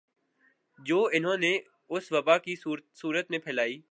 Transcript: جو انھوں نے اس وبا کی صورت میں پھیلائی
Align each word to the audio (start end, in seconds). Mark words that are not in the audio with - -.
جو 0.79 1.09
انھوں 1.13 1.37
نے 1.37 1.57
اس 1.89 2.11
وبا 2.11 2.37
کی 2.37 2.55
صورت 2.95 3.31
میں 3.31 3.39
پھیلائی 3.39 3.81